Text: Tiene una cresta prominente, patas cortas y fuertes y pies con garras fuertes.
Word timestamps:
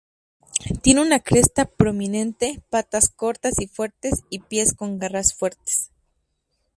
Tiene 0.81 0.99
una 1.01 1.19
cresta 1.19 1.65
prominente, 1.65 2.59
patas 2.71 3.09
cortas 3.09 3.59
y 3.59 3.67
fuertes 3.67 4.23
y 4.31 4.39
pies 4.39 4.73
con 4.73 4.97
garras 4.97 5.35
fuertes. 5.35 5.91